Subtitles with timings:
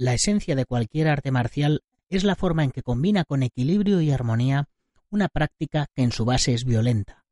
[0.00, 4.12] La esencia de cualquier arte marcial es la forma en que combina con equilibrio y
[4.12, 4.68] armonía
[5.10, 7.24] una práctica que en su base es violenta,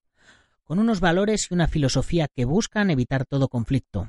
[0.65, 4.09] con unos valores y una filosofía que buscan evitar todo conflicto.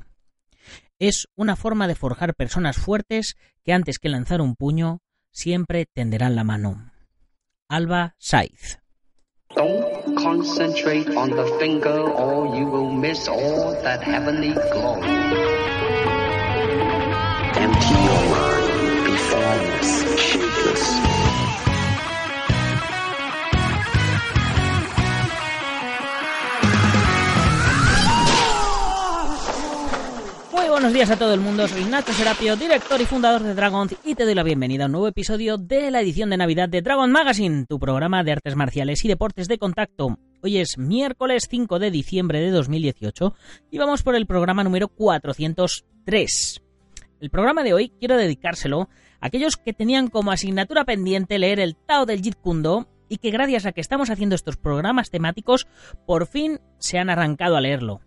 [0.98, 6.34] Es una forma de forjar personas fuertes que antes que lanzar un puño siempre tenderán
[6.34, 6.90] la mano.
[7.68, 8.80] Alba Saiz.
[9.54, 15.00] Don't concentrate on the finger or you will miss all that heavenly glow.
[17.58, 18.27] Empty your mind,
[30.52, 33.88] Muy buenos días a todo el mundo, soy Nacho Serapio, director y fundador de Dragon
[34.04, 36.82] y te doy la bienvenida a un nuevo episodio de la edición de Navidad de
[36.82, 40.18] Dragon Magazine, tu programa de artes marciales y deportes de contacto.
[40.42, 43.34] Hoy es miércoles 5 de diciembre de 2018
[43.70, 46.67] y vamos por el programa número 403.
[47.20, 48.88] El programa de hoy quiero dedicárselo
[49.20, 53.18] a aquellos que tenían como asignatura pendiente leer el Tao del Jeet Kune Do y
[53.18, 55.66] que gracias a que estamos haciendo estos programas temáticos
[56.06, 58.00] por fin se han arrancado a leerlo.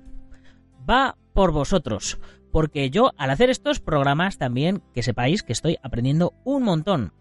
[0.89, 2.19] Va por vosotros,
[2.53, 7.13] porque yo al hacer estos programas también que sepáis que estoy aprendiendo un montón.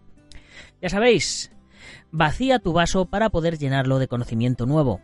[0.81, 1.51] Ya sabéis,
[2.13, 5.01] vacía tu vaso para poder llenarlo de conocimiento nuevo,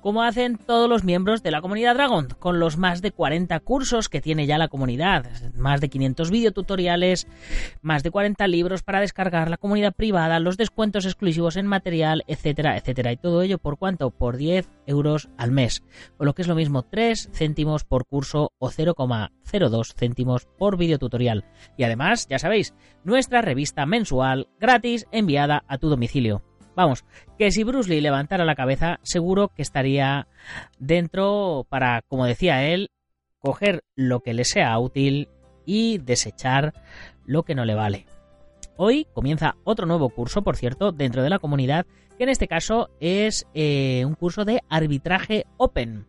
[0.00, 4.08] como hacen todos los miembros de la comunidad Dragon, con los más de 40 cursos
[4.08, 7.26] que tiene ya la comunidad, más de 500 videotutoriales,
[7.80, 12.76] más de 40 libros para descargar, la comunidad privada, los descuentos exclusivos en material, etcétera,
[12.76, 13.12] etcétera.
[13.12, 14.10] Y todo ello por cuánto?
[14.10, 15.82] Por 10 euros al mes,
[16.18, 21.44] o lo que es lo mismo 3 céntimos por curso o 0,02 céntimos por videotutorial.
[21.76, 26.42] Y además, ya sabéis, nuestra revista mensual gratis enviada a tu domicilio.
[26.74, 27.04] Vamos,
[27.38, 30.26] que si Bruce Lee levantara la cabeza, seguro que estaría
[30.78, 32.90] dentro para, como decía él,
[33.38, 35.28] coger lo que le sea útil
[35.66, 36.72] y desechar
[37.24, 38.06] lo que no le vale.
[38.76, 42.88] Hoy comienza otro nuevo curso, por cierto, dentro de la comunidad, que en este caso
[43.00, 46.06] es eh, un curso de arbitraje open.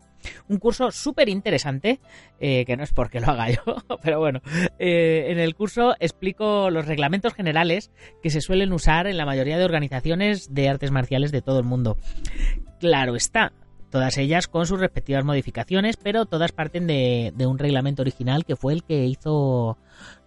[0.47, 1.99] Un curso súper interesante,
[2.39, 3.61] eh, que no es porque lo haga yo,
[4.01, 4.41] pero bueno,
[4.79, 7.91] eh, en el curso explico los reglamentos generales
[8.21, 11.65] que se suelen usar en la mayoría de organizaciones de artes marciales de todo el
[11.65, 11.97] mundo.
[12.79, 13.53] Claro está,
[13.93, 18.73] todas ellas con sus respectivas modificaciones, pero todas parten de, un reglamento original que fue
[18.73, 19.77] el que hizo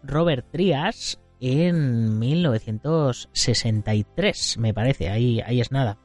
[0.04, 5.98] Robert Trias en 1963, me parece, ahí, ahí es nada.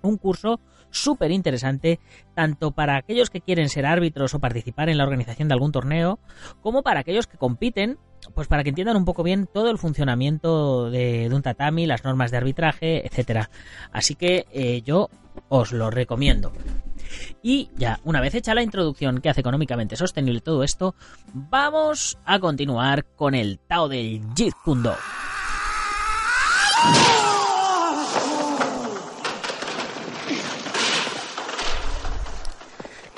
[0.00, 0.60] Un curso
[0.94, 2.00] súper interesante,
[2.34, 6.18] tanto para aquellos que quieren ser árbitros o participar en la organización de algún torneo,
[6.62, 7.98] como para aquellos que compiten,
[8.34, 12.30] pues para que entiendan un poco bien todo el funcionamiento de, un tatami, las normas
[12.30, 13.50] de arbitraje, etcétera.
[13.92, 15.10] Así que eh, yo
[15.48, 16.52] os lo recomiendo.
[17.42, 20.94] Y ya, una vez hecha la introducción que hace económicamente sostenible todo esto,
[21.32, 24.96] vamos a continuar con el Tao del Jeet Kune Do.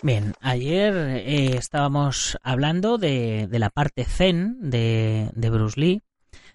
[0.06, 6.04] Bien, ayer eh, estábamos hablando de, la parte zen de, Bruce Lee,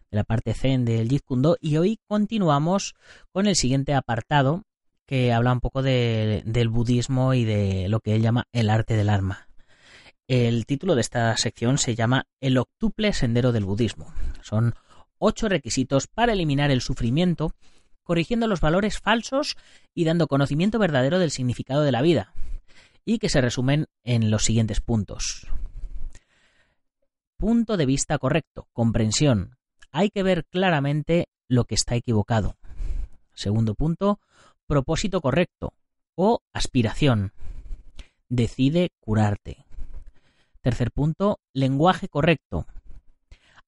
[0.10, 2.96] de la parte zen del Jeet Kune Do, y hoy continuamos
[3.34, 4.64] con el siguiente apartado
[5.06, 8.96] que habla un poco de, del budismo y de lo que él llama el arte
[8.96, 9.50] del arma.
[10.30, 14.14] El título de esta sección se llama El octuple sendero del budismo.
[14.44, 14.76] Son
[15.18, 17.54] ocho requisitos para eliminar el sufrimiento,
[18.04, 19.58] corrigiendo los valores falsos
[19.94, 22.34] y dando conocimiento verdadero del significado de la vida,
[23.06, 25.48] y que se resumen en los siguientes puntos.
[27.38, 29.58] Punto de vista correcto, comprensión.
[29.92, 32.56] Hay que ver claramente lo que está equivocado.
[33.34, 34.20] Segundo punto,
[34.68, 35.74] propósito correcto
[36.16, 37.34] o aspiración.
[38.30, 39.66] Decide curarte.
[40.62, 42.68] Tercer punto, lenguaje correcto.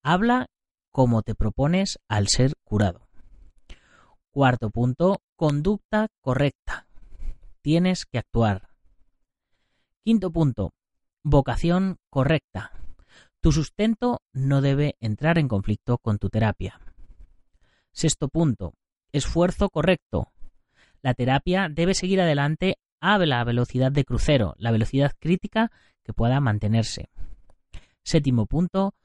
[0.03, 0.47] Habla
[0.91, 3.07] como te propones al ser curado.
[4.31, 6.87] Cuarto punto, conducta correcta.
[7.61, 8.72] Tienes que actuar.
[10.05, 10.73] Quinto punto,
[11.23, 12.73] vocación correcta.
[13.39, 16.81] Tu sustento no debe entrar en conflicto con tu terapia.
[17.93, 18.73] Sexto punto,
[19.13, 20.33] esfuerzo correcto.
[21.01, 25.71] La terapia debe seguir adelante a la velocidad de crucero, la velocidad crítica
[26.03, 27.07] que pueda mantenerse.
[28.03, 28.95] Séptimo punto,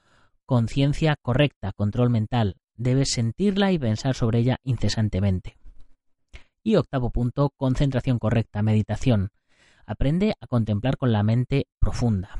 [0.46, 2.56] conciencia correcta, control mental.
[2.74, 5.58] Debes sentirla y pensar sobre ella incesantemente.
[6.64, 9.30] Y octavo punto, concentración correcta, meditación.
[9.88, 12.30] Aprende a contemplar con la mente profunda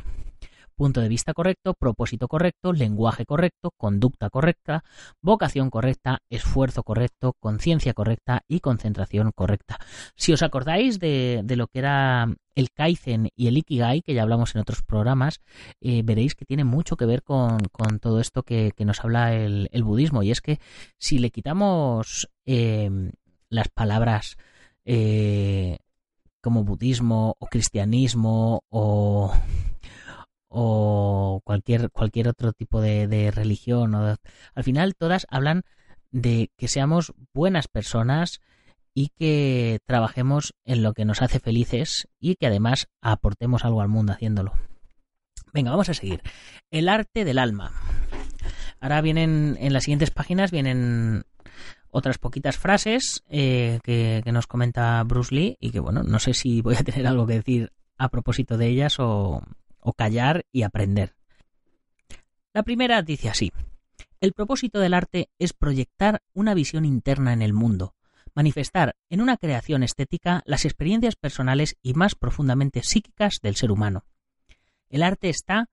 [0.79, 4.85] punto de vista correcto, propósito correcto, lenguaje correcto, conducta correcta,
[5.21, 9.79] vocación correcta, esfuerzo correcto, conciencia correcta y concentración correcta.
[10.15, 14.55] Si os acordáis de, lo que era el Kaizen y el Ikigai, que ya hablamos
[14.55, 15.41] en otros programas,
[15.81, 17.59] eh, veréis que tiene mucho que ver con,
[18.01, 20.23] todo esto que, nos habla el, budismo.
[20.23, 20.61] Y es que
[20.97, 23.11] si le quitamos eh,
[23.51, 24.37] las palabras
[24.85, 25.79] eh,
[26.41, 29.33] como budismo o cristianismo o
[30.49, 33.95] o cualquier, cualquier otro tipo de, religión.
[33.95, 34.17] O
[34.55, 35.63] al final todas hablan
[36.11, 38.41] de que seamos buenas personas
[38.95, 43.89] y que trabajemos en lo que nos hace felices y que además aportemos algo al
[43.89, 44.55] mundo haciéndolo.
[45.53, 46.23] Venga, vamos a seguir.
[46.71, 47.73] El arte del alma.
[48.81, 51.25] Ahora vienen en las siguientes páginas vienen
[51.91, 56.61] otras poquitas frases eh, que, nos comenta Bruce Lee y que bueno, no sé si
[56.61, 59.43] voy a tener algo que decir a propósito de ellas o
[59.97, 61.15] callar y aprender.
[62.53, 63.53] La primera dice así.
[64.21, 67.95] El propósito del arte es proyectar una visión interna en el mundo,
[68.35, 74.05] manifestar en una creación estética las experiencias personales y más profundamente psíquicas del ser humano.
[74.89, 75.69] El arte está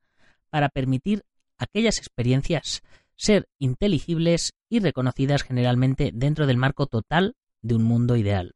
[0.50, 1.24] para permitir
[1.58, 2.84] aquellas experiencias
[3.16, 8.56] ser inteligibles y reconocidas generalmente dentro del marco total de un mundo ideal.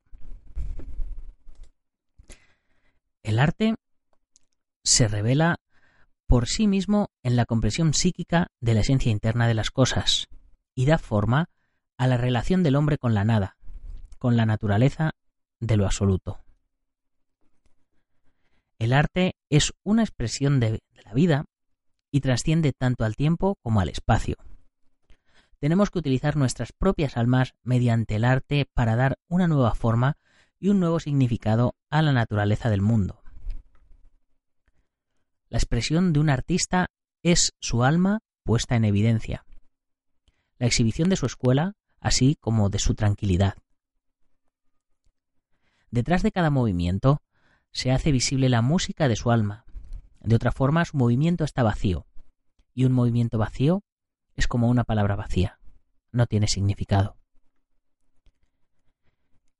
[3.23, 3.75] El arte
[4.83, 5.57] se revela
[6.27, 10.27] por sí mismo en la comprensión psíquica de la esencia interna de las cosas
[10.75, 11.50] y da forma
[11.97, 13.57] a la relación del hombre con la nada,
[14.17, 15.11] con la naturaleza
[15.59, 16.39] de lo absoluto.
[18.77, 21.45] El arte es una expresión de, la vida
[22.11, 24.35] y trasciende tanto al tiempo como al espacio.
[25.59, 30.17] Tenemos que utilizar nuestras propias almas mediante el arte para dar una nueva forma
[30.57, 33.21] y un nuevo significado a la naturaleza del mundo.
[35.50, 36.88] La expresión de un artista
[37.23, 39.45] es su alma puesta en evidencia,
[40.57, 43.56] la exhibición de su escuela, así como de su tranquilidad.
[45.91, 47.21] Detrás de cada movimiento
[47.71, 49.65] se hace visible la música de su alma.
[50.21, 52.06] De otra forma, su movimiento está vacío,
[52.73, 53.83] y un movimiento vacío
[54.39, 55.59] es como una palabra vacía,
[56.13, 57.18] no tiene significado.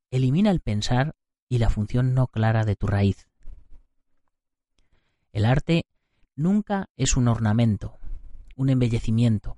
[0.10, 1.16] Elimina el pensar
[1.50, 3.28] y la función no clara de tu raíz.
[5.34, 5.84] El arte
[6.38, 8.00] nunca es un ornamento,
[8.56, 9.58] un embellecimiento.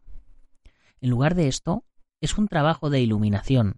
[1.01, 1.85] En lugar de esto,
[2.19, 3.75] es un trabajo de iluminación.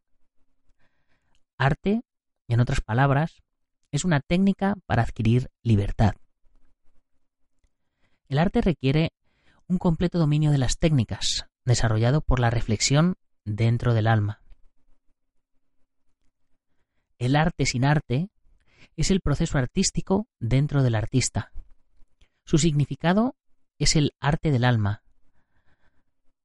[1.57, 2.03] Arte,
[2.47, 3.43] en otras palabras,
[3.91, 6.15] es una técnica para adquirir libertad.
[8.29, 9.11] El arte requiere
[9.73, 14.43] un completo dominio de las técnicas, desarrollado por la reflexión dentro del alma.
[17.17, 18.29] El arte sin arte
[18.95, 21.51] es el proceso artístico dentro del artista.
[22.45, 23.35] Su significado
[23.79, 25.01] es el arte del alma.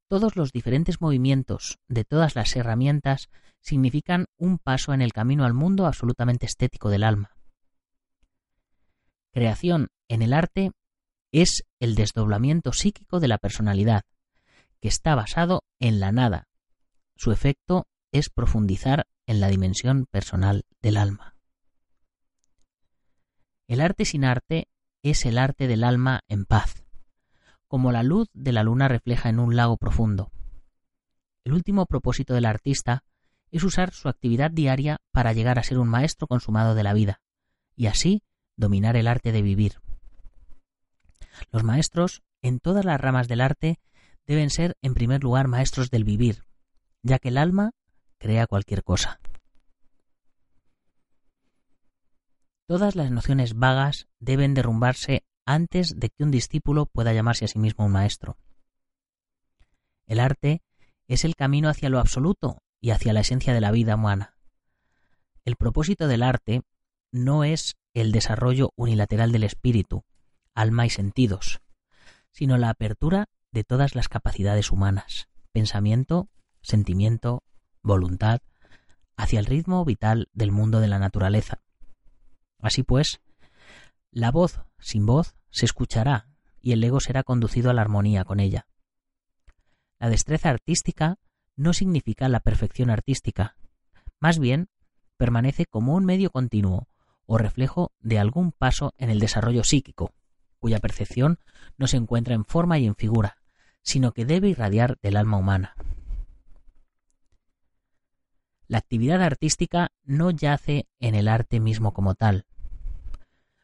[0.07, 3.29] Todos los diferentes movimientos de todas las herramientas
[3.61, 7.35] significan un paso en el camino al mundo absolutamente estético del alma.
[9.31, 10.71] Creación en el arte
[11.31, 14.03] es el desdoblamiento psíquico de la personalidad,
[14.79, 16.47] que está basado en la nada.
[17.15, 21.35] Su efecto es profundizar en la dimensión personal del alma.
[23.67, 24.67] El arte sin arte
[25.03, 26.83] es el arte del alma en paz,
[27.67, 30.31] como la luz de la luna refleja en un lago profundo.
[31.43, 33.03] El último propósito del artista
[33.51, 37.21] es usar su actividad diaria para llegar a ser un maestro consumado de la vida,
[37.75, 38.23] y así
[38.55, 39.79] dominar el arte de vivir.
[41.51, 43.79] Los maestros, en todas las ramas del arte,
[44.27, 46.43] deben ser, en primer lugar, maestros del vivir,
[47.01, 47.71] ya que el alma
[48.17, 49.19] crea cualquier cosa.
[52.67, 57.57] Todas las nociones vagas deben derrumbarse antes de que un discípulo pueda llamarse a sí
[57.57, 58.37] mismo un maestro.
[60.05, 60.61] El arte
[61.07, 64.35] es el camino hacia lo absoluto y hacia la esencia de la vida humana.
[65.45, 66.61] El propósito del arte
[67.11, 70.03] no es el desarrollo unilateral del espíritu,
[70.55, 71.61] alma y sentidos,
[72.31, 76.29] sino la apertura de todas las capacidades humanas, pensamiento,
[76.61, 77.43] sentimiento,
[77.81, 78.41] voluntad,
[79.17, 81.61] hacia el ritmo vital del mundo de la naturaleza,
[82.59, 83.21] Así pues,
[84.11, 86.27] la voz sin voz se escuchará
[86.61, 88.67] y el ego será conducido a la armonía con ella.
[89.97, 91.17] La destreza artística
[91.55, 93.55] no significa la perfección artística,
[94.19, 94.69] más bien
[95.17, 96.87] permanece como un medio continuo
[97.25, 100.13] o reflejo de algún paso en el desarrollo psíquico,
[100.59, 101.39] cuya percepción
[101.77, 103.37] no se encuentra en forma y en figura,
[103.81, 105.75] sino que debe irradiar del alma humana.
[108.67, 112.45] La actividad artística no yace en el arte mismo como tal.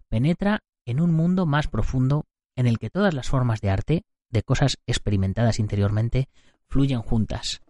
[0.10, 2.26] Penetra en un mundo más profundo
[2.56, 6.30] en el que todas las formas de arte, de cosas experimentadas interiormente,
[6.68, 7.62] fluyen juntas,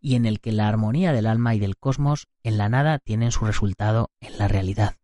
[0.00, 3.32] y en el que la armonía del alma y del cosmos en la nada tienen
[3.32, 4.96] su resultado en la realidad.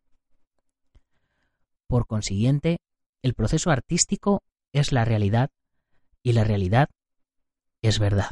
[1.86, 2.78] Por consiguiente,
[3.26, 5.50] el proceso artístico es la realidad
[6.22, 6.88] y la realidad
[7.82, 8.30] es verdad.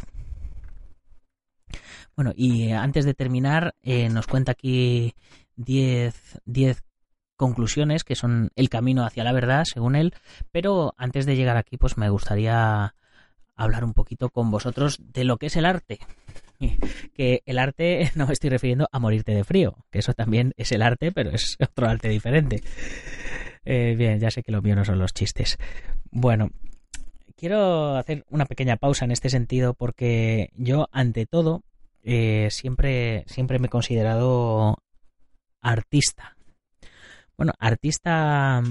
[2.16, 5.14] Bueno, y antes de terminar, eh, nos cuenta aquí
[5.56, 6.14] 10
[7.36, 10.14] conclusiones que son el camino hacia la verdad, según él.
[10.52, 12.94] Pero antes de llegar aquí, pues me gustaría
[13.56, 15.98] hablar un poquito con vosotros de lo que es el arte.
[17.14, 20.70] Que el arte no me estoy refiriendo a morirte de frío, que eso también es
[20.72, 22.62] el arte, pero es otro arte diferente.
[23.64, 25.59] Eh, bien, ya sé que lo mío no son los chistes.
[26.11, 26.50] Bueno,
[27.37, 31.62] quiero hacer una pequeña pausa en este sentido porque yo, ante todo,
[32.02, 34.78] eh, siempre, siempre me he considerado
[35.61, 36.37] artista.
[37.37, 38.62] Bueno, artista,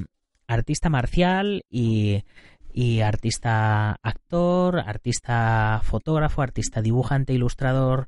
[0.48, 2.24] artista marcial y,
[2.72, 8.08] y artista actor, artista fotógrafo, artista dibujante, ilustrador,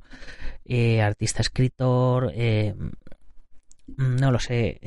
[0.64, 2.74] eh, artista escritor, eh,
[3.98, 4.80] no lo sé.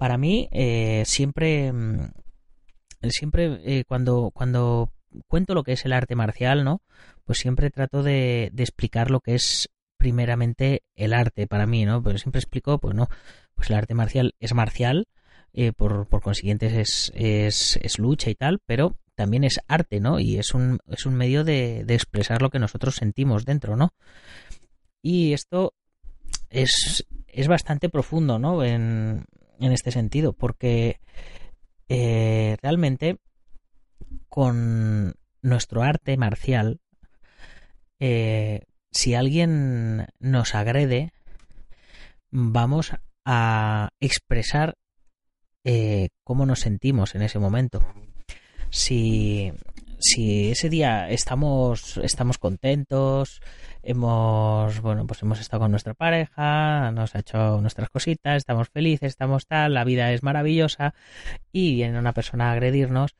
[0.00, 0.48] Para mí
[1.04, 1.72] siempre
[3.02, 4.90] siempre cuando cuando
[5.28, 6.82] cuento lo que es el arte marcial, ¿no?
[7.24, 12.02] Pues siempre trato de, explicar lo que es primeramente el arte para mí, ¿no?
[12.02, 13.08] Pero siempre explico, pues no,
[13.54, 15.08] pues el arte marcial es marcial,
[15.52, 20.20] eh, por, por, consiguiente es, es, es, lucha y tal, pero también es arte, ¿no?
[20.20, 23.92] Y es un, es un medio de, de, expresar lo que nosotros sentimos dentro, ¿no?
[25.02, 25.74] Y esto
[26.48, 28.64] es, es bastante profundo, ¿no?
[28.64, 29.24] En,
[29.60, 31.00] en este sentido, porque
[31.88, 33.18] eh, realmente
[34.28, 36.80] con nuestro arte marcial,
[37.98, 41.12] eh, si alguien nos agrede,
[42.30, 42.92] vamos
[43.24, 44.74] a expresar
[45.64, 47.80] eh, cómo nos sentimos en ese momento.
[48.70, 49.52] Si,
[50.00, 53.40] si ese día estamos, estamos contentos,
[53.82, 59.08] hemos, bueno, pues hemos estado con nuestra pareja, nos ha hecho nuestras cositas, estamos felices,
[59.08, 60.94] estamos tal, la vida es maravillosa
[61.52, 63.14] y viene una persona a agredirnos,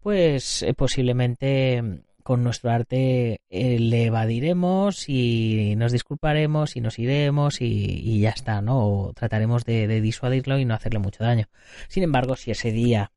[0.00, 7.62] pues eh, posiblemente con nuestro arte eh, le evadiremos y nos disculparemos y nos iremos
[7.62, 8.86] y, ya está, ¿no?
[8.86, 11.46] O trataremos de, de, disuadirlo y no hacerle mucho daño.
[11.88, 13.12] Sin embargo, si ese día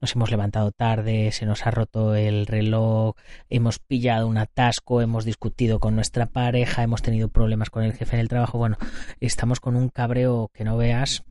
[0.00, 3.14] nos hemos levantado tarde, se nos ha roto el reloj,
[3.48, 8.16] hemos pillado un atasco, hemos discutido con nuestra pareja, hemos tenido problemas con el jefe
[8.16, 8.76] en el trabajo, bueno,
[9.20, 11.24] estamos con un cabreo que no veas,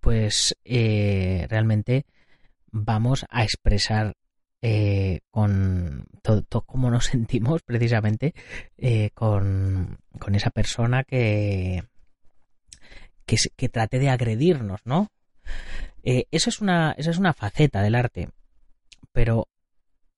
[0.00, 2.06] pues eh, realmente
[2.70, 4.16] vamos a expresar
[4.60, 8.34] eh, con todo, cómo nos sentimos precisamente
[8.78, 9.98] eh, con,
[10.32, 11.84] esa persona que,
[13.26, 15.10] que, que trate de agredirnos, ¿no?
[16.04, 18.28] Eh, eso, es una, esa es una faceta del arte.
[19.12, 19.48] Pero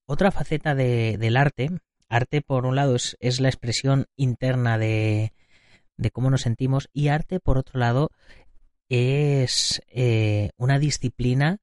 [0.04, 1.70] otra faceta de, del arte,
[2.08, 5.32] arte por un lado es, es la expresión interna de,
[5.96, 8.10] de, cómo nos sentimos y arte por otro lado
[8.88, 11.58] es eh, una disciplina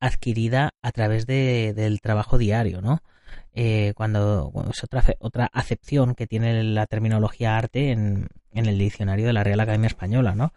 [0.00, 3.02] adquirida a través de, del trabajo diario, ¿no?
[3.52, 9.26] Eh, cuando, es otra, otra acepción que tiene la terminología arte en, en el diccionario
[9.26, 10.52] de la Real Academia Española, ¿no?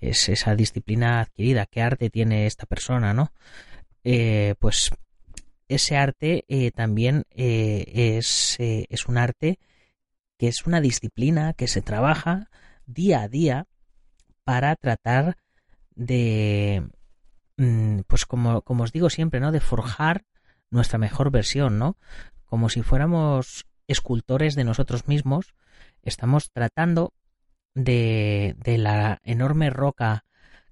[0.00, 3.32] Es esa disciplina adquirida, qué arte tiene esta persona, ¿no?
[4.04, 4.90] Eh, pues
[5.68, 9.58] ese arte eh, también eh, es, es, un arte
[10.38, 12.48] que es una disciplina que se trabaja
[12.86, 13.66] día a día
[14.44, 15.36] para tratar
[15.94, 16.88] de,
[17.56, 19.52] mm, pues como, como os digo siempre, ¿no?
[19.52, 20.24] De forjar
[20.70, 21.96] nuestra mejor versión, ¿no?
[22.46, 25.54] Como si fuéramos escultores de nosotros mismos,
[26.02, 27.12] estamos tratando
[27.78, 30.24] de, de la enorme roca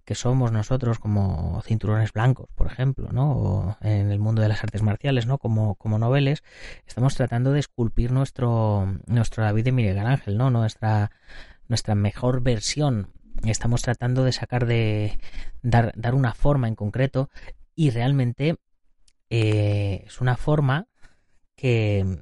[0.05, 3.33] que somos nosotros como cinturones blancos, por ejemplo, ¿no?
[3.33, 5.39] O en el mundo de las artes marciales, ¿no?
[5.39, 6.45] Como, como noveles,
[6.87, 10.51] estamos tratando de esculpir nuestro, nuestro David de Miguel Ángel, ¿no?
[10.51, 11.11] Nuestra,
[11.69, 13.13] nuestra mejor versión.
[13.45, 15.19] Estamos tratando de sacar de.
[15.63, 17.29] dar, dar una forma en concreto.
[17.75, 18.59] Y realmente
[19.29, 20.87] eh, es una forma
[21.57, 22.21] que,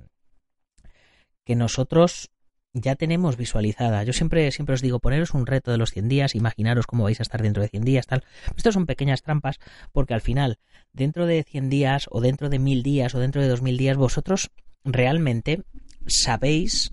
[1.45, 2.31] que nosotros
[2.75, 4.03] ya tenemos visualizada.
[4.03, 7.21] Yo siempre, siempre os digo, poneros un reto de los 100 días, imaginaros cómo vais
[7.21, 8.25] a estar dentro de 100 días, tal.
[8.57, 9.61] Estas son pequeñas trampas
[9.93, 10.59] porque al final,
[10.93, 14.51] dentro de 100 días o dentro de 1000 días o dentro de 2000 días, vosotros
[14.85, 15.63] realmente
[16.07, 16.93] sabéis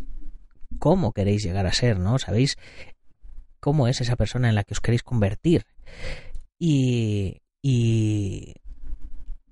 [0.79, 2.19] cómo queréis llegar a ser, ¿no?
[2.19, 2.57] Sabéis
[3.59, 5.65] cómo es esa persona en la que os queréis convertir.
[6.59, 8.53] Y, y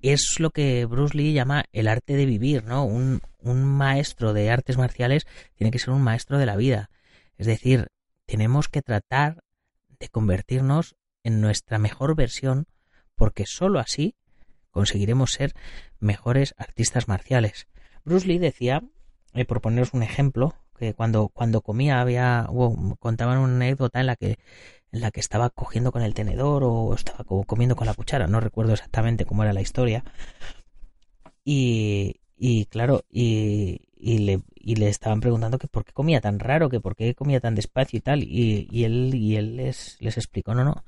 [0.02, 2.84] es lo que Bruce Lee llama el arte de vivir, ¿no?
[2.84, 6.90] Un, maestro de artes marciales tiene que ser un maestro de la vida.
[7.38, 7.88] Es decir,
[8.26, 9.42] tenemos que tratar
[9.98, 12.66] de convertirnos en nuestra mejor versión
[13.14, 14.14] porque sólo así
[14.70, 15.52] conseguiremos ser
[15.98, 17.66] mejores artistas marciales.
[18.04, 18.82] Bruce Lee decía,
[19.32, 22.46] eh, por poneros un ejemplo, que cuando, cuando comía había
[22.98, 24.38] contaban una anécdota en la que
[24.92, 28.40] en la que estaba cogiendo con el tenedor o estaba comiendo con la cuchara, no
[28.40, 30.04] recuerdo exactamente cómo era la historia.
[31.44, 36.38] Y, y claro, y, y, le, y le estaban preguntando que por qué comía tan
[36.38, 38.22] raro, que por qué comía tan despacio y tal.
[38.22, 40.84] Y, y él, y él les, les explicó, no, no,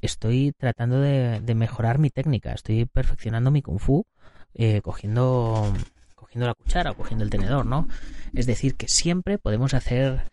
[0.00, 4.06] estoy tratando de, de mejorar mi técnica, estoy perfeccionando mi kung fu,
[4.54, 5.72] eh, cogiendo,
[6.14, 7.88] cogiendo la cuchara o cogiendo el tenedor, ¿no?
[8.34, 10.30] Es decir, que siempre podemos hacer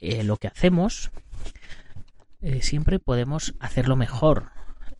[0.00, 1.10] eh, lo que hacemos
[2.40, 4.50] eh, siempre podemos hacerlo mejor.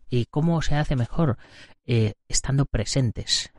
[0.09, 1.37] ¿Y cómo se hace mejor?
[1.85, 3.51] Eh, estando presentes,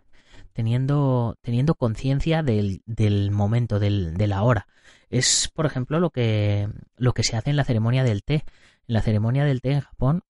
[0.52, 4.66] teniendo, teniendo conciencia del, del, momento, del, de la hora.
[5.08, 8.44] Es, por ejemplo, lo que, lo que se hace en la ceremonia del té.
[8.88, 10.22] En la ceremonia del té en Japón,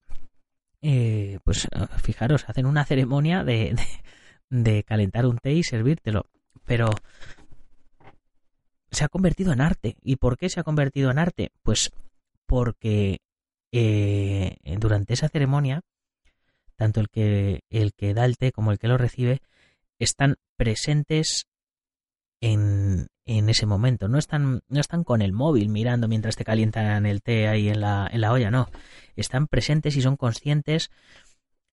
[0.81, 1.67] eh, pues
[2.01, 3.75] fijaros, hacen una ceremonia de,
[4.49, 6.27] de, de calentar un té y servírtelo.
[6.65, 6.89] Pero
[8.91, 9.97] se ha convertido en arte.
[10.03, 11.51] ¿Y por qué se ha convertido en arte?
[11.63, 11.91] Pues
[12.45, 13.21] porque
[13.71, 15.81] eh, durante esa ceremonia,
[16.75, 19.41] tanto el que, el que da el té como el que lo recibe
[19.99, 21.45] están presentes
[22.41, 24.07] en, en ese momento.
[24.07, 27.81] No están, no están con el móvil mirando mientras te calientan el té ahí en
[27.81, 28.67] la, en la olla, no.
[29.15, 30.89] Están presentes y son conscientes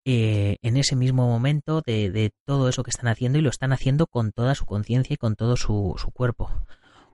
[0.05, 3.73] eh, en ese mismo momento de, de, todo eso que están haciendo y lo están
[3.73, 6.51] haciendo con toda su conciencia y con todo su, su cuerpo.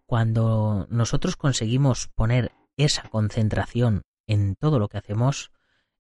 [0.07, 5.51] Cuando nosotros conseguimos poner esa concentración en todo lo que hacemos,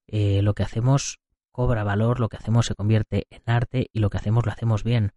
[0.07, 4.11] eh, lo que hacemos cobra valor, lo que hacemos se convierte en arte y lo
[4.11, 5.13] que hacemos lo hacemos bien.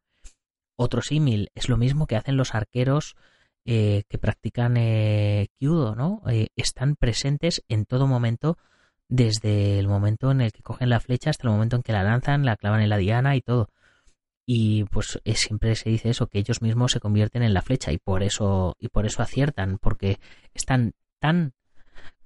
[0.76, 3.16] Otro símil es lo mismo que hacen los arqueros
[3.66, 6.22] eh, que practican eh, kyudo, ¿no?
[6.30, 8.58] Eh, están presentes en todo momento,
[9.10, 12.04] desde el momento en el que cogen la flecha hasta el momento en que la
[12.04, 13.70] lanzan, la clavan en la diana y todo.
[14.46, 17.98] Y pues siempre se dice eso, que ellos mismos se convierten en la flecha y
[17.98, 20.20] por eso, y por eso aciertan, porque
[20.54, 21.54] están tan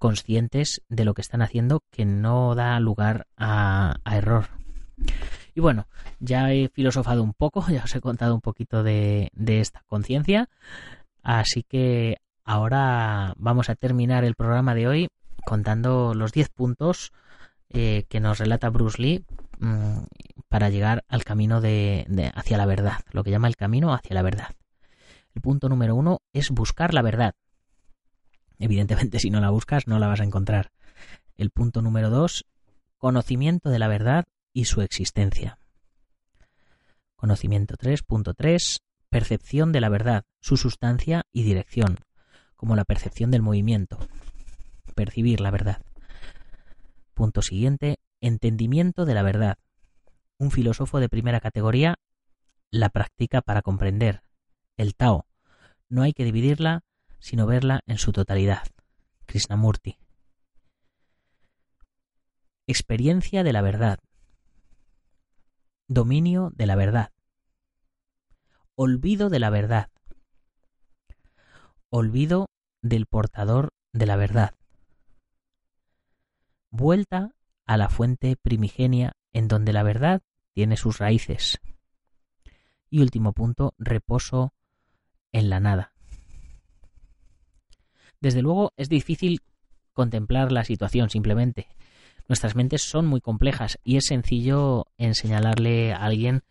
[0.02, 4.48] conscientes de lo que están haciendo que no da lugar a, error.
[5.54, 5.88] Y bueno,
[6.20, 10.50] ya he filosofado un poco, ya os he contado un poquito de, de esta conciencia,
[11.22, 15.08] así que ahora vamos a terminar el programa de hoy
[15.46, 17.12] contando los 10 puntos
[17.70, 19.24] eh, que nos relata Bruce Lee
[19.60, 20.00] mmm,
[20.50, 24.24] para llegar al camino de, hacia la verdad, lo que llama el camino hacia la
[24.24, 24.50] verdad.
[25.36, 27.36] El punto número uno es buscar la verdad.
[28.62, 30.72] Evidentemente, si no la buscas, no la vas a encontrar.
[31.36, 32.46] El punto número dos,
[33.00, 35.58] conocimiento de la verdad y su existencia.
[37.16, 38.78] Conocimiento 3.3,
[39.10, 41.98] percepción de la verdad, su sustancia y dirección,
[42.56, 43.98] como la percepción del movimiento.
[44.94, 45.82] Percibir la verdad.
[47.16, 49.58] Punto siguiente, entendimiento de la verdad.
[50.38, 51.96] Un filósofo de primera categoría
[52.70, 54.22] la practica para comprender.
[54.78, 55.26] El Tao.
[55.90, 56.84] No hay que dividirla
[57.22, 58.68] sino verla en su totalidad.
[59.28, 59.98] Krishnamurti.
[62.68, 64.00] Experiencia de la verdad.
[65.88, 67.12] Dominio de la verdad.
[68.76, 69.90] Olvido de la verdad.
[71.90, 72.48] Olvido
[72.82, 74.56] del portador de la verdad.
[76.72, 80.22] Vuelta a la fuente primigenia en donde la verdad
[80.54, 81.60] tiene sus raíces.
[82.90, 84.54] Y último punto, reposo
[85.32, 85.91] en la nada.
[88.22, 89.42] Desde luego es difícil
[89.94, 91.68] contemplar la situación simplemente.
[92.28, 96.44] Nuestras mentes son muy complejas y es sencillo enseñarle a alguien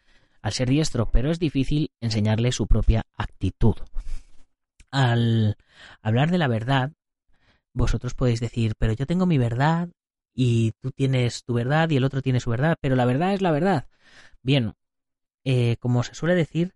[0.42, 3.76] al ser diestro, pero es difícil enseñarle su propia actitud.
[4.90, 5.56] Al
[6.02, 6.92] hablar de la verdad,
[7.72, 9.88] vosotros podéis decir, pero yo tengo mi verdad
[10.34, 13.42] y tú tienes tu verdad y el otro tiene su verdad, pero la verdad es
[13.42, 13.86] la verdad.
[14.42, 14.74] Bien,
[15.44, 16.74] eh, como se suele decir,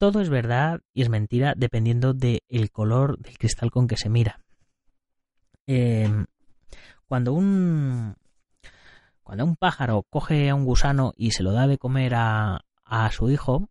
[0.00, 4.40] todo es verdad y es mentira dependiendo del color del cristal con que se mira.
[5.66, 6.24] Eh,
[7.06, 8.16] cuando un
[9.22, 13.12] cuando un pájaro coge a un gusano y se lo da de comer a, a
[13.12, 13.68] su hijo,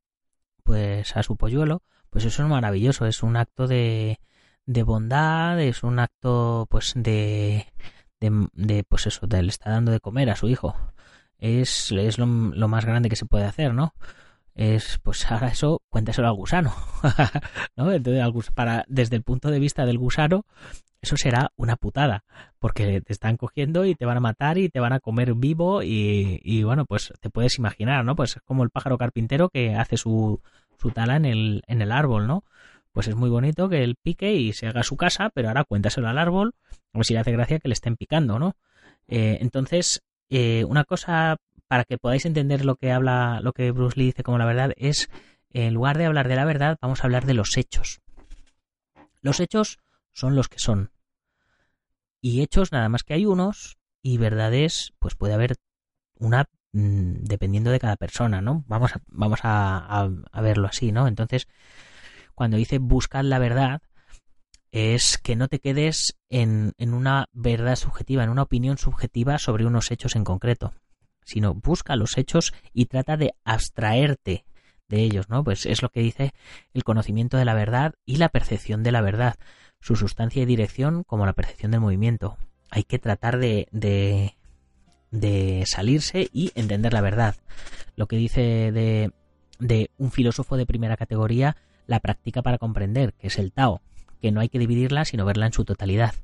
[0.64, 4.20] pues a su polluelo, pues eso es maravilloso, es un acto de,
[4.68, 7.74] de bondad, es un acto pues de,
[8.20, 10.76] de, de pues eso, de le está dando de comer a su hijo.
[11.40, 13.96] Es, es lo, lo más grande que se puede hacer, ¿no?
[14.60, 16.74] Es, pues ahora eso, cuéntaselo al gusano.
[17.78, 17.90] ¿no?
[17.90, 20.46] Desde el punto de vista del gusano,
[21.02, 22.26] eso será una putada,
[22.60, 25.82] porque te están cogiendo y te van a matar y te van a comer vivo
[25.82, 28.18] y, y bueno, pues te puedes imaginar, ¿no?
[28.18, 30.42] Pues es como el pájaro carpintero que hace su,
[30.78, 32.44] su tala en el, en el árbol, ¿no?
[32.92, 36.10] Pues es muy bonito que él pique y se haga su casa, pero ahora cuéntaselo
[36.10, 36.54] al árbol,
[36.92, 38.58] o si le hace gracia que le estén picando, ¿no?
[39.08, 41.38] Eh, entonces, eh, una cosa
[41.70, 44.74] para que podáis entender lo que habla, lo que Bruce Lee dice como la verdad,
[44.76, 45.08] es
[45.52, 48.02] en lugar de hablar de la verdad, vamos a hablar de los hechos.
[49.22, 49.78] Los hechos
[50.12, 50.92] son los que son.
[52.22, 55.58] Y hechos nada más que hay unos, y verdades, pues puede haber
[56.16, 58.64] una mm, dependiendo de cada persona, ¿no?
[58.66, 60.10] Vamos a, vamos a,
[60.42, 61.08] verlo así, ¿no?
[61.08, 61.48] Entonces,
[62.34, 63.84] cuando dice buscad la verdad,
[64.72, 69.68] es que no te quedes en, en, una verdad subjetiva, en una opinión subjetiva sobre
[69.68, 70.74] unos hechos en concreto,
[71.30, 74.46] sino busca los hechos y trata de abstraerte
[74.88, 75.44] de ellos, ¿no?
[75.44, 76.34] Pues es lo que dice
[76.74, 79.36] el conocimiento de la verdad y la percepción de la verdad,
[79.80, 82.38] su sustancia y dirección como la percepción del movimiento.
[82.72, 84.36] Hay que tratar de, de,
[85.12, 87.36] de salirse y entender la verdad.
[87.96, 89.12] Lo que dice de,
[89.60, 93.82] de un filósofo de primera categoría, la práctica para comprender, que es el Tao,
[94.22, 96.16] que no hay que dividirla sino verla en su totalidad.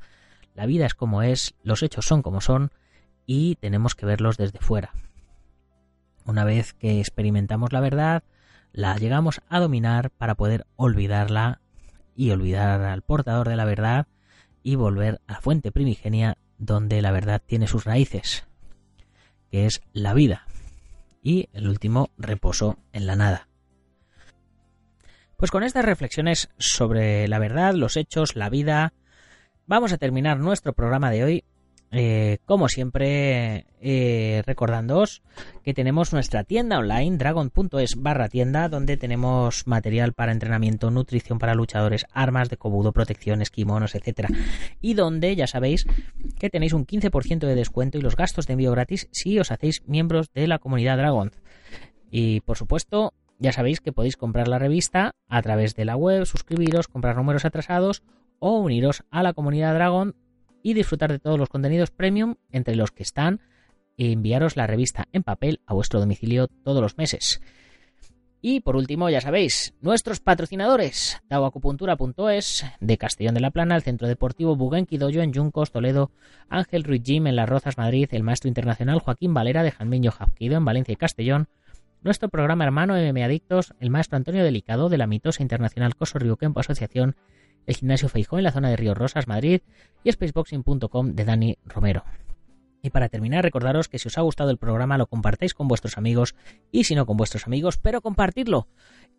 [0.55, 2.71] La vida es como es, los hechos son como son
[3.25, 4.93] y tenemos que verlos desde fuera.
[6.25, 8.23] Una vez que experimentamos la verdad,
[8.71, 11.61] la llegamos a dominar para poder olvidarla
[12.15, 14.07] y olvidar al portador de la verdad
[14.63, 18.45] y volver a la fuente primigenia donde la verdad tiene sus raíces,
[19.51, 20.47] que es la vida.
[21.21, 23.47] Y el último, reposo en la nada.
[25.38, 28.93] Pues con estas reflexiones sobre la verdad, los hechos, la vida,
[29.67, 31.43] vamos a terminar nuestro programa de hoy.
[31.91, 35.21] Eh, como siempre, eh, recordándoos
[35.63, 41.55] que tenemos nuestra tienda online, dragon.es barra tienda, donde tenemos material para entrenamiento, nutrición para
[41.55, 44.29] luchadores, armas de cobudo, protecciones, kimonos, etcétera.
[44.81, 45.85] Y donde ya sabéis
[46.39, 49.83] que tenéis un 15% de descuento y los gastos de envío gratis si os hacéis
[49.85, 51.31] miembros de la comunidad Dragon.
[52.11, 56.25] Y por supuesto, ya sabéis que podéis comprar la revista a través de la web,
[56.25, 58.03] suscribiros, comprar números atrasados
[58.39, 60.15] o uniros a la comunidad Dragon
[60.65, 63.39] y disfrutar de todos los contenidos premium entre los que están
[63.97, 67.39] enviaros la revista en papel a vuestro domicilio todos los meses.
[68.41, 74.08] Y por último, ya sabéis, nuestros patrocinadores, taoacupuntura.es, de Castellón de la Plana, el Centro
[74.08, 76.10] Deportivo Bugenki Doyo en Yuncos, Toledo,
[76.49, 80.58] Ángel Ruiz Jim en Las Rozas, Madrid, el Maestro Internacional Joaquín Valera de Janmiño Jafquido
[80.58, 81.47] en Valencia y Castellón,
[82.01, 86.38] nuestro programa hermano MM Adictos, el maestro Antonio Delicado de la mitosa internacional Coso Río
[86.38, 87.15] Kempo Asociación,
[87.65, 89.62] el gimnasio Feijó en la zona de Río Rosas, Madrid
[90.04, 92.04] y spaceboxing.com de Dani Romero.
[92.82, 95.97] Y para terminar, recordaros que si os ha gustado el programa lo compartáis con vuestros
[95.97, 96.36] amigos
[96.71, 98.67] y si no con vuestros amigos, pero compartirlo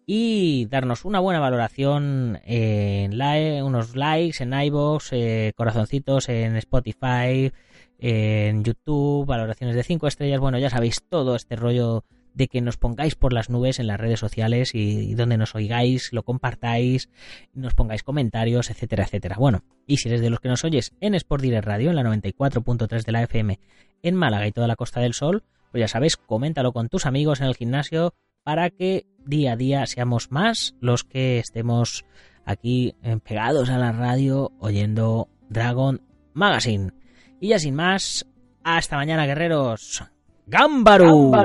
[0.07, 7.53] y darnos una buena valoración en like, unos likes en iVoox, eh, corazoncitos en Spotify,
[7.99, 12.05] en YouTube, valoraciones de 5 estrellas, bueno, ya sabéis todo este rollo
[12.37, 16.13] de que nos pongáis por las nubes en las redes sociales y, donde nos oigáis,
[16.13, 17.09] lo compartáis,
[17.55, 19.37] nos pongáis comentarios, etcétera, etcétera.
[19.39, 22.03] Bueno, y si eres de los que nos oyes en Sport Direct Radio, en la
[22.03, 23.59] 94.3 de la FM,
[24.03, 27.41] en Málaga y toda la Costa del Sol, pues ya sabes, coméntalo con tus amigos
[27.41, 28.13] en el gimnasio
[28.45, 32.05] para que día a día seamos más los que estemos
[32.45, 32.95] aquí
[33.25, 36.03] pegados a la radio oyendo Dragon
[36.35, 36.93] Magazine.
[37.41, 38.27] Y ya sin más,
[38.63, 40.05] hasta mañana guerreros.
[40.49, 41.37] 頑張ろう。